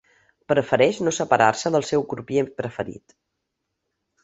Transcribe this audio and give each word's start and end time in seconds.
Prefereix 0.53 1.01
no 1.07 1.13
separar-se 1.17 1.73
del 1.77 1.87
seu 1.91 2.07
crupier 2.15 2.45
preferit. 2.63 3.17